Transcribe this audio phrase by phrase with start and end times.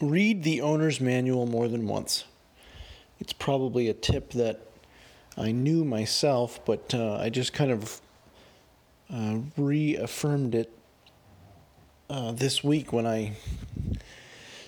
[0.00, 2.24] read the owner's manual more than once.
[3.18, 4.60] It's probably a tip that
[5.36, 8.00] I knew myself, but uh, I just kind of
[9.12, 10.72] uh, reaffirmed it
[12.10, 13.36] uh, this week when I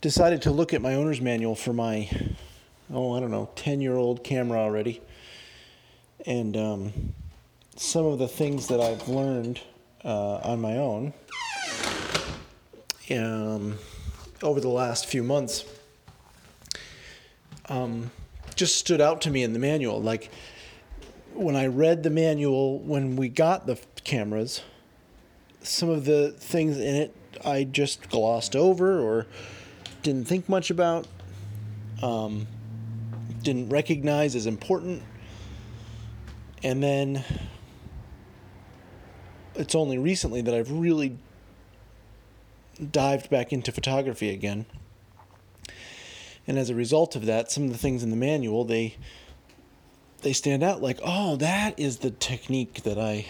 [0.00, 2.08] decided to look at my owner's manual for my,
[2.92, 5.00] oh, I don't know, 10 year old camera already.
[6.26, 6.92] And um,
[7.76, 9.60] some of the things that I've learned
[10.04, 11.12] uh, on my own
[13.10, 13.78] um,
[14.42, 15.64] over the last few months
[17.68, 18.10] um,
[18.56, 20.02] just stood out to me in the manual.
[20.02, 20.30] Like
[21.34, 24.62] when I read the manual when we got the cameras,
[25.62, 29.26] some of the things in it I just glossed over or
[30.02, 31.06] didn't think much about,
[32.02, 32.46] um,
[33.42, 35.02] didn't recognize as important.
[36.62, 37.24] And then
[39.54, 41.16] it's only recently that I've really
[42.80, 44.66] dived back into photography again.
[46.46, 48.96] And as a result of that, some of the things in the manual they
[50.22, 53.26] they stand out like, oh, that is the technique that I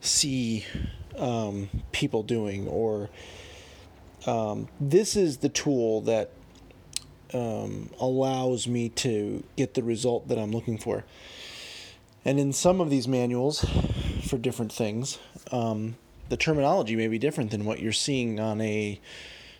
[0.00, 0.64] see
[1.18, 3.10] um, people doing, or
[4.26, 6.30] um, this is the tool that
[7.32, 11.04] um, allows me to get the result that I'm looking for.
[12.24, 13.64] And in some of these manuals
[14.26, 15.18] for different things,
[15.50, 15.96] um,
[16.28, 19.00] the terminology may be different than what you're seeing on a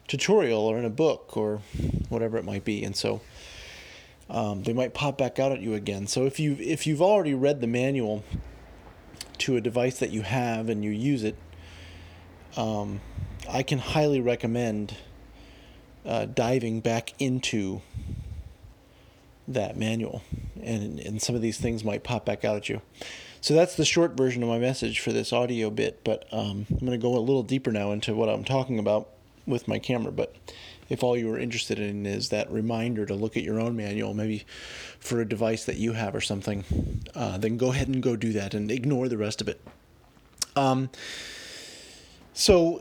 [0.08, 1.60] tutorial or in a book or
[2.08, 2.84] whatever it might be.
[2.84, 3.20] And so
[4.28, 6.06] um, they might pop back out at you again.
[6.06, 8.24] So if you if you've already read the manual
[9.38, 11.36] to a device that you have and you use it,
[12.56, 13.00] um,
[13.48, 14.96] I can highly recommend
[16.06, 17.82] uh, diving back into
[19.46, 20.22] that manual,
[20.62, 22.80] and and some of these things might pop back out at you.
[23.44, 26.78] So that's the short version of my message for this audio bit, but um, I'm
[26.78, 29.10] going to go a little deeper now into what I'm talking about
[29.46, 30.12] with my camera.
[30.12, 30.34] But
[30.88, 34.14] if all you are interested in is that reminder to look at your own manual,
[34.14, 34.46] maybe
[34.98, 36.64] for a device that you have or something,
[37.14, 39.60] uh, then go ahead and go do that and ignore the rest of it.
[40.56, 40.88] Um,
[42.32, 42.80] so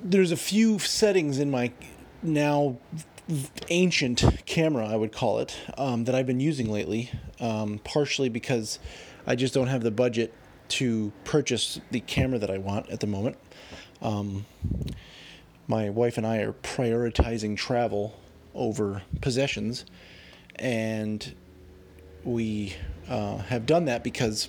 [0.00, 1.72] there's a few settings in my
[2.22, 2.78] now
[3.68, 7.10] ancient camera, I would call it, um, that I've been using lately,
[7.40, 8.78] um, partially because
[9.26, 10.32] I just don't have the budget
[10.68, 13.36] to purchase the camera that I want at the moment.
[14.02, 14.46] Um,
[15.66, 18.18] my wife and I are prioritizing travel
[18.54, 19.84] over possessions,
[20.56, 21.34] and
[22.22, 22.74] we
[23.08, 24.48] uh, have done that because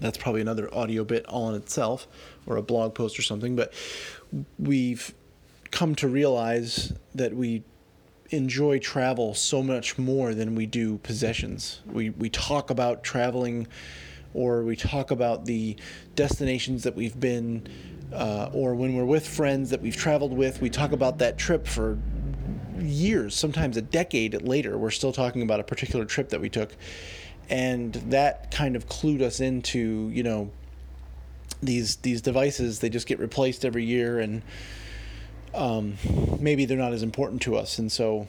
[0.00, 2.06] that's probably another audio bit all in itself
[2.46, 3.54] or a blog post or something.
[3.54, 3.72] But
[4.58, 5.14] we've
[5.70, 7.62] come to realize that we
[8.30, 11.80] enjoy travel so much more than we do possessions.
[11.86, 13.66] We we talk about traveling,
[14.34, 15.76] or we talk about the
[16.14, 17.66] destinations that we've been,
[18.12, 20.60] uh, or when we're with friends that we've traveled with.
[20.60, 21.98] We talk about that trip for
[22.78, 24.78] years, sometimes a decade later.
[24.78, 26.74] We're still talking about a particular trip that we took,
[27.48, 30.50] and that kind of clued us into you know
[31.62, 32.78] these these devices.
[32.78, 34.42] They just get replaced every year and
[35.54, 35.96] um,
[36.40, 37.78] maybe they're not as important to us.
[37.78, 38.26] And so,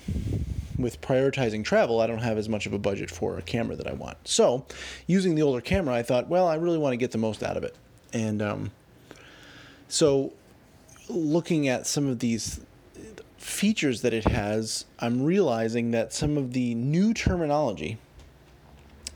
[0.78, 3.88] with prioritizing travel, I don't have as much of a budget for a camera that
[3.88, 4.18] I want.
[4.28, 4.66] So,
[5.08, 7.58] using the older camera, I thought, well, I really want to get the most out
[7.58, 7.76] of it.
[8.14, 8.72] And um,
[9.88, 10.34] so,
[11.09, 12.62] looking at some of these
[13.38, 17.98] features that it has, I'm realizing that some of the new terminology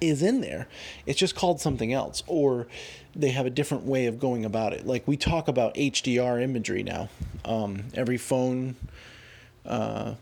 [0.02, 0.68] is in there.
[1.06, 2.68] It's just called something else, or
[3.16, 4.86] they have a different way of going about it.
[4.86, 7.10] Like we talk about HDR imagery now.
[7.45, 8.75] Um, every phone,
[9.66, 10.16] uh,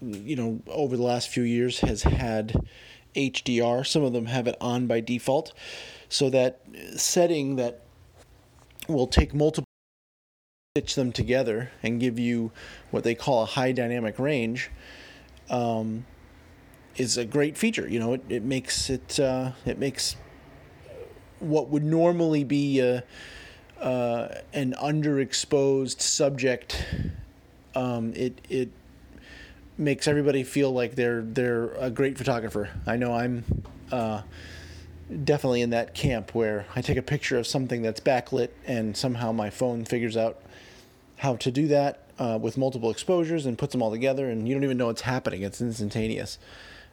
[0.00, 2.54] you know, over the last few years has had
[3.14, 3.84] HDR.
[3.84, 5.52] Some of them have it on by default.
[6.08, 6.60] So that
[6.96, 7.82] setting that
[8.88, 9.64] will take multiple
[10.74, 12.52] stitch them together and give you
[12.90, 14.70] what they call a high dynamic range.
[15.50, 16.04] Um,
[16.96, 17.88] is a great feature.
[17.88, 20.16] You know, it, it makes it uh, it makes
[21.38, 22.80] what would normally be
[23.80, 26.84] uh, an underexposed subject.
[27.74, 28.70] Um, it it
[29.76, 32.70] makes everybody feel like they're they're a great photographer.
[32.86, 33.44] I know I'm
[33.92, 34.22] uh,
[35.24, 39.32] definitely in that camp where I take a picture of something that's backlit and somehow
[39.32, 40.40] my phone figures out
[41.18, 44.54] how to do that uh, with multiple exposures and puts them all together, and you
[44.54, 45.42] don't even know what's happening.
[45.42, 46.38] It's instantaneous.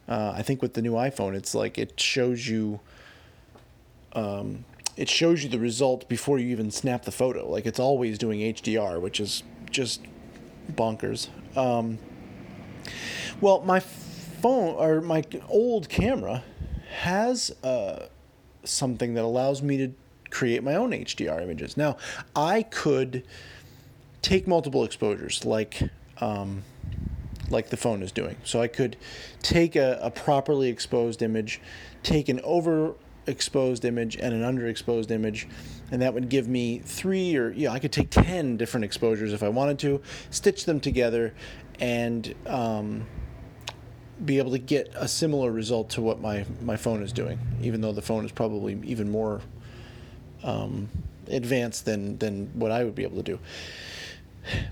[0.08, 2.80] Uh, I think with the new iPhone, it's like it shows you.
[4.14, 4.66] Um,
[4.98, 7.50] it shows you the result before you even snap the photo.
[7.50, 10.02] Like it's always doing HDR, which is just
[10.72, 11.28] bonkers.
[11.58, 12.00] Um,
[13.42, 16.44] well, my phone or my old camera
[17.00, 18.08] has uh,
[18.64, 19.92] something that allows me to
[20.30, 21.78] create my own HDR images.
[21.78, 21.98] Now,
[22.36, 23.24] I could
[24.22, 25.82] take multiple exposures, like
[26.20, 26.64] um,
[27.50, 28.38] like the phone is doing.
[28.44, 28.98] So I could
[29.42, 31.62] take a, a properly exposed image,
[32.04, 32.40] take an
[33.26, 35.48] overexposed image and an underexposed image,
[35.92, 39.44] and that would give me three or yeah, I could take ten different exposures if
[39.44, 41.34] I wanted to, stitch them together,
[41.80, 43.06] and um,
[44.24, 47.82] be able to get a similar result to what my my phone is doing, even
[47.82, 49.42] though the phone is probably even more
[50.44, 50.90] um,
[51.28, 53.40] advanced than than what I would be able to do.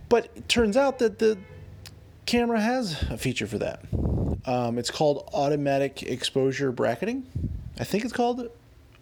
[0.07, 1.37] But it turns out that the
[2.25, 3.83] camera has a feature for that.
[4.45, 7.25] Um, it's called automatic exposure bracketing.
[7.79, 8.49] I think it's called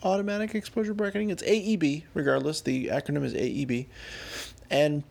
[0.04, 1.30] automatic exposure bracketing.
[1.30, 2.62] It's AEB, regardless.
[2.62, 3.88] The acronym is AEB.
[4.70, 5.04] And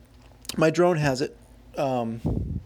[0.56, 1.36] my drone has it.
[1.76, 2.60] Um,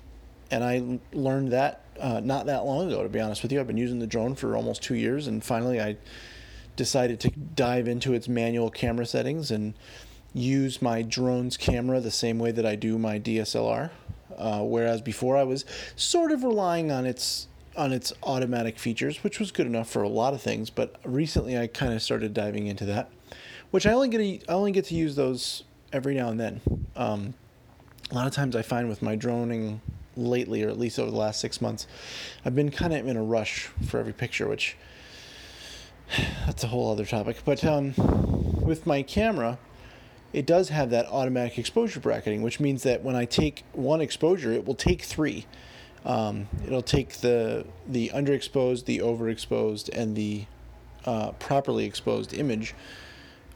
[0.50, 3.60] and I learned that uh, not that long ago, to be honest with you.
[3.60, 5.96] I've been using the drone for almost two years, and finally I
[6.76, 9.74] decided to dive into its manual camera settings and
[10.32, 13.90] use my drone's camera the same way that I do my DSLR.
[14.36, 15.64] Uh, whereas before I was
[15.94, 20.08] sort of relying on its on its automatic features, which was good enough for a
[20.08, 20.70] lot of things.
[20.70, 23.10] But recently, I kind of started diving into that,
[23.70, 26.60] which I only get to, I only get to use those every now and then.
[26.96, 27.34] Um,
[28.10, 29.80] a lot of times, I find with my droning
[30.16, 31.86] lately, or at least over the last six months,
[32.44, 34.76] I've been kind of in a rush for every picture, which
[36.46, 37.38] that's a whole other topic.
[37.44, 37.94] But um,
[38.60, 39.58] with my camera,
[40.32, 44.52] it does have that automatic exposure bracketing, which means that when I take one exposure,
[44.52, 45.46] it will take three.
[46.04, 50.44] Um, it'll take the the underexposed, the overexposed, and the
[51.04, 52.74] uh, properly exposed image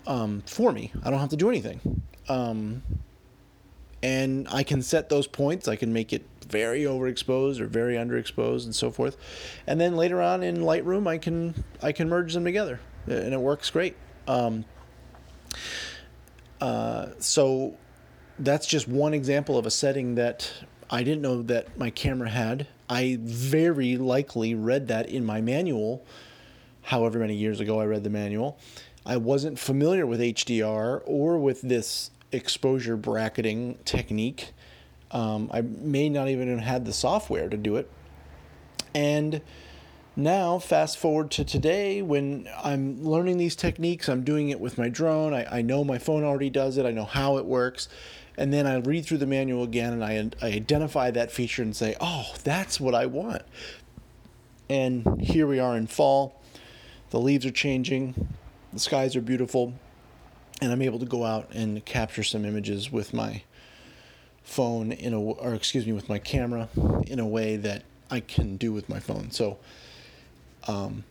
[0.06, 0.92] um, for me.
[1.02, 2.02] I don't have to do anything.
[2.28, 2.82] Um,
[4.02, 5.66] and I can set those points.
[5.66, 9.16] I can make it very overexposed or very underexposed and so forth.
[9.66, 13.40] And then later on in Lightroom, I can I can merge them together, and it
[13.40, 13.96] works great.
[14.26, 14.64] Um,
[16.60, 17.76] uh, so
[18.38, 20.52] that's just one example of a setting that
[20.90, 22.66] I didn't know that my camera had.
[22.88, 26.04] I very likely read that in my manual,
[26.82, 28.58] however many years ago I read the manual.
[29.04, 34.52] I wasn't familiar with HDR or with this exposure bracketing technique.
[35.10, 37.90] Um, I may not even have had the software to do it.
[38.94, 39.40] And
[40.16, 44.88] now, fast forward to today when I'm learning these techniques, I'm doing it with my
[44.88, 45.32] drone.
[45.32, 47.88] I, I know my phone already does it, I know how it works.
[48.38, 51.74] And then I read through the manual again and I, I identify that feature and
[51.74, 53.42] say, oh, that's what I want.
[54.70, 56.40] And here we are in fall.
[57.10, 58.28] The leaves are changing,
[58.72, 59.72] the skies are beautiful,
[60.60, 63.42] and I'm able to go out and capture some images with my
[64.44, 66.68] phone in a or excuse me with my camera
[67.06, 69.30] in a way that I can do with my phone.
[69.30, 69.58] So
[70.66, 71.04] um,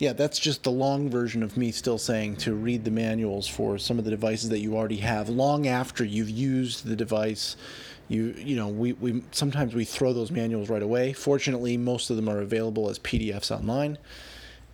[0.00, 3.76] yeah, that's just the long version of me still saying to read the manuals for
[3.76, 7.54] some of the devices that you already have long after you've used the device.
[8.08, 11.12] You you know we, we sometimes we throw those manuals right away.
[11.12, 13.98] Fortunately, most of them are available as PDFs online,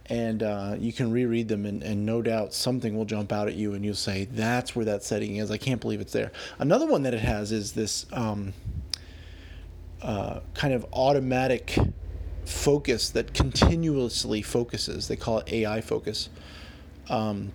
[0.07, 1.67] and uh, you can reread them.
[1.67, 4.85] And, and no doubt something will jump out at you, and you'll say, "That's where
[4.85, 6.31] that setting is." I can't believe it's there.
[6.61, 8.55] Another one that it has is this um,
[10.03, 11.77] uh, kind of automatic
[12.47, 15.09] focus that continuously focuses.
[15.09, 16.29] They call it AI focus.
[17.09, 17.53] Um,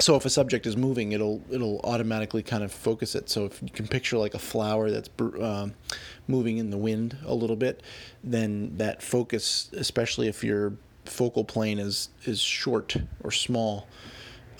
[0.00, 3.30] so if a subject is moving, it'll it'll automatically kind of focus it.
[3.30, 5.68] So if you can picture like a flower that's uh,
[6.26, 7.82] moving in the wind a little bit,
[8.22, 13.86] then that focus, especially if your focal plane is is short or small,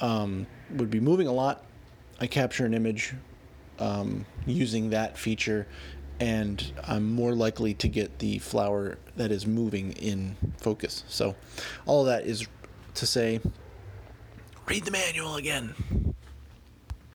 [0.00, 1.64] um, would be moving a lot.
[2.20, 3.14] I capture an image
[3.80, 5.66] um, using that feature,
[6.20, 11.04] and I'm more likely to get the flower that is moving in focus.
[11.08, 11.34] So,
[11.86, 12.46] all that is
[12.94, 13.40] to say,
[14.66, 15.74] read the manual again.